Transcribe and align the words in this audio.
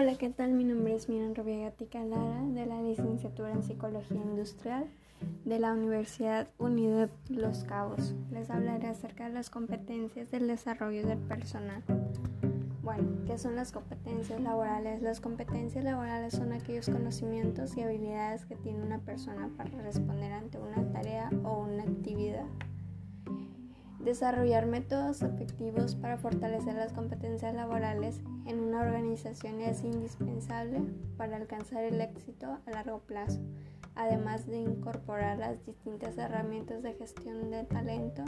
Hola, 0.00 0.14
¿qué 0.14 0.30
tal? 0.30 0.52
Mi 0.52 0.62
nombre 0.62 0.94
es 0.94 1.08
Miran 1.08 1.34
Gatica 1.34 2.04
Lara, 2.04 2.44
de 2.44 2.66
la 2.66 2.80
licenciatura 2.80 3.50
en 3.50 3.64
Psicología 3.64 4.20
Industrial 4.22 4.86
de 5.44 5.58
la 5.58 5.72
Universidad 5.72 6.46
Unidad 6.56 7.10
Los 7.28 7.64
Cabos. 7.64 8.14
Les 8.30 8.48
hablaré 8.48 8.86
acerca 8.86 9.26
de 9.26 9.34
las 9.34 9.50
competencias 9.50 10.30
del 10.30 10.46
desarrollo 10.46 11.04
del 11.04 11.18
personal. 11.18 11.82
Bueno, 12.80 13.08
¿qué 13.26 13.38
son 13.38 13.56
las 13.56 13.72
competencias 13.72 14.40
laborales? 14.40 15.02
Las 15.02 15.20
competencias 15.20 15.82
laborales 15.82 16.32
son 16.32 16.52
aquellos 16.52 16.88
conocimientos 16.88 17.76
y 17.76 17.82
habilidades 17.82 18.44
que 18.44 18.54
tiene 18.54 18.80
una 18.80 19.00
persona 19.00 19.50
para 19.56 19.82
responder 19.82 20.30
ante 20.30 20.58
una 20.58 20.77
Desarrollar 24.08 24.64
métodos 24.64 25.20
efectivos 25.20 25.94
para 25.94 26.16
fortalecer 26.16 26.74
las 26.76 26.94
competencias 26.94 27.54
laborales 27.54 28.22
en 28.46 28.58
una 28.58 28.80
organización 28.80 29.60
es 29.60 29.84
indispensable 29.84 30.80
para 31.18 31.36
alcanzar 31.36 31.84
el 31.84 32.00
éxito 32.00 32.58
a 32.64 32.70
largo 32.70 33.00
plazo, 33.00 33.38
además 33.94 34.46
de 34.46 34.60
incorporar 34.60 35.36
las 35.36 35.62
distintas 35.66 36.16
herramientas 36.16 36.82
de 36.82 36.94
gestión 36.94 37.50
de 37.50 37.64
talento 37.64 38.24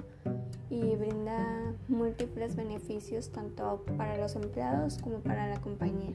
y 0.68 0.96
brinda 0.96 1.72
múltiples 1.88 2.56
beneficios 2.56 3.32
tanto 3.32 3.82
para 3.96 4.18
los 4.18 4.36
empleados 4.36 4.98
como 4.98 5.20
para 5.20 5.48
la 5.48 5.62
compañía. 5.62 6.12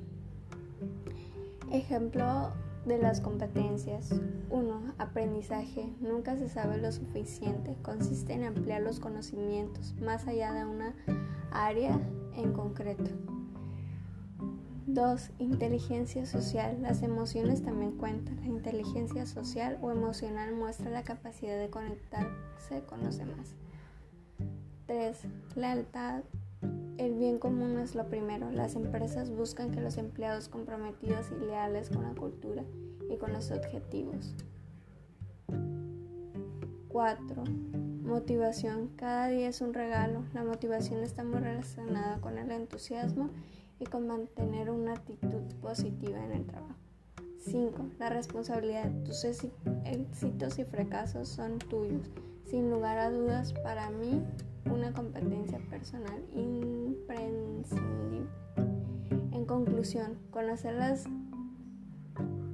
Ejemplo 1.72 2.52
de 2.86 2.98
las 2.98 3.22
competencias. 3.22 4.14
1. 4.50 4.94
Aprendizaje. 4.98 5.94
Nunca 6.00 6.38
se 6.38 6.50
sabe 6.50 6.78
lo 6.78 6.92
suficiente. 6.92 7.76
Consiste 7.82 8.34
en 8.34 8.44
ampliar 8.44 8.82
los 8.82 9.00
conocimientos 9.00 9.96
más 10.02 10.28
allá 10.28 10.54
de 10.54 10.66
una 10.66 10.96
área 11.52 12.00
en 12.36 12.54
concreto. 12.54 13.12
2. 14.88 15.32
Inteligencia 15.40 16.26
social. 16.26 16.82
Las 16.82 17.02
emociones 17.02 17.64
también 17.64 17.94
cuentan. 17.94 18.40
La 18.42 18.48
inteligencia 18.48 19.26
social 19.26 19.80
o 19.82 19.92
emocional 19.92 20.54
muestra 20.54 20.92
la 20.92 21.04
capacidad 21.04 21.58
de 21.58 21.70
conectarse 21.70 22.84
con 22.88 23.04
los 23.04 23.18
demás. 23.18 23.56
3. 24.86 25.18
Lealtad. 25.56 26.24
El 26.98 27.16
bien 27.16 27.40
común 27.40 27.78
es 27.80 27.94
lo 27.94 28.08
primero. 28.08 28.52
Las 28.52 28.76
empresas 28.76 29.30
buscan 29.30 29.72
que 29.72 29.82
los 29.82 29.98
empleados 29.98 30.48
comprometidos 30.48 31.30
y 31.32 31.46
leales 31.46 31.90
con 31.90 32.04
la 32.04 32.16
cultura 32.16 32.64
y 33.10 33.18
con 33.18 33.34
los 33.34 33.52
objetivos. 33.52 34.34
4. 36.88 37.44
Motivación. 38.04 38.92
Cada 38.96 39.28
día 39.28 39.50
es 39.50 39.60
un 39.60 39.74
regalo. 39.74 40.24
La 40.34 40.46
motivación 40.46 41.04
está 41.04 41.26
muy 41.26 41.40
relacionada 41.40 42.22
con 42.22 42.38
el 42.38 42.50
entusiasmo 42.50 43.30
y 43.78 43.86
con 43.86 44.08
mantener 44.08 44.70
una 44.70 44.94
actitud 44.94 45.44
positiva 45.62 46.24
en 46.24 46.32
el 46.32 46.46
trabajo. 46.46 46.85
5. 47.46 47.92
La 48.00 48.10
responsabilidad. 48.10 48.92
Tus 49.04 49.24
éxitos 49.24 50.60
y 50.60 50.66
fracasos 50.66 51.30
son 51.30 51.60
tuyos. 51.60 52.10
Sin 52.46 52.70
lugar 52.72 52.98
a 52.98 53.10
dudas, 53.12 53.54
para 53.54 53.90
mí, 53.90 54.24
una 54.72 54.92
competencia 54.94 55.60
personal 55.70 56.24
imprescindible. 56.34 58.28
En 59.32 59.46
conclusión, 59.46 60.18
conocer 60.32 60.74
las 60.76 61.06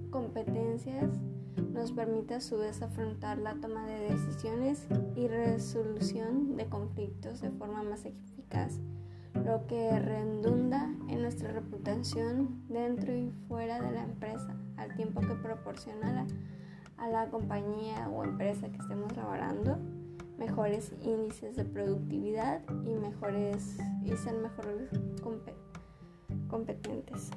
competencias 0.09 1.09
nos 1.73 1.91
permite 1.93 2.35
a 2.35 2.41
su 2.41 2.57
vez 2.57 2.81
afrontar 2.81 3.37
la 3.37 3.55
toma 3.55 3.85
de 3.87 4.13
decisiones 4.13 4.87
y 5.15 5.27
resolución 5.27 6.57
de 6.57 6.67
conflictos 6.67 7.39
de 7.41 7.51
forma 7.51 7.83
más 7.83 8.05
eficaz, 8.05 8.79
lo 9.33 9.65
que 9.67 9.99
redunda 9.99 10.89
en 11.09 11.21
nuestra 11.21 11.51
reputación 11.51 12.63
dentro 12.67 13.15
y 13.15 13.31
fuera 13.47 13.81
de 13.81 13.91
la 13.91 14.03
empresa, 14.03 14.55
al 14.77 14.95
tiempo 14.95 15.21
que 15.21 15.35
proporciona 15.35 16.27
a 16.97 17.07
la 17.07 17.29
compañía 17.29 18.07
o 18.09 18.23
empresa 18.23 18.69
que 18.69 18.77
estemos 18.77 19.15
laborando 19.15 19.77
mejores 20.37 20.93
índices 21.03 21.55
de 21.55 21.65
productividad 21.65 22.61
y 22.83 22.95
mejores 22.95 23.77
y 24.03 24.15
ser 24.17 24.33
mejores 24.37 24.89
competentes. 26.49 27.29